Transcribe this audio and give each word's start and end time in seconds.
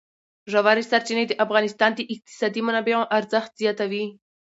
ژورې 0.51 0.83
سرچینې 0.91 1.25
د 1.27 1.33
افغانستان 1.45 1.91
د 1.95 1.99
اقتصادي 2.13 2.61
منابعو 2.67 3.09
ارزښت 3.17 3.51
زیاتوي. 3.61 4.05